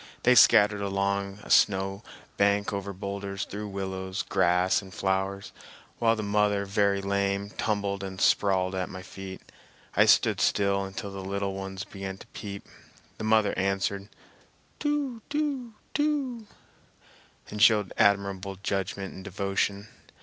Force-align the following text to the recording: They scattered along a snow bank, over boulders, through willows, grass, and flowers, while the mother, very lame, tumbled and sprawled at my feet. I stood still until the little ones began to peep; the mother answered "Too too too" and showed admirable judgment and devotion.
They 0.23 0.33
scattered 0.33 0.81
along 0.81 1.41
a 1.43 1.51
snow 1.51 2.01
bank, 2.35 2.73
over 2.73 2.91
boulders, 2.91 3.45
through 3.45 3.67
willows, 3.67 4.23
grass, 4.23 4.81
and 4.81 4.91
flowers, 4.91 5.51
while 5.99 6.15
the 6.15 6.23
mother, 6.23 6.65
very 6.65 7.03
lame, 7.03 7.51
tumbled 7.51 8.03
and 8.03 8.19
sprawled 8.19 8.73
at 8.73 8.89
my 8.89 9.03
feet. 9.03 9.43
I 9.95 10.05
stood 10.07 10.41
still 10.41 10.85
until 10.85 11.11
the 11.11 11.23
little 11.23 11.53
ones 11.53 11.83
began 11.83 12.17
to 12.17 12.25
peep; 12.33 12.67
the 13.19 13.23
mother 13.23 13.53
answered 13.55 14.09
"Too 14.79 15.21
too 15.29 15.75
too" 15.93 16.47
and 17.51 17.61
showed 17.61 17.93
admirable 17.95 18.57
judgment 18.63 19.13
and 19.13 19.23
devotion. 19.23 19.87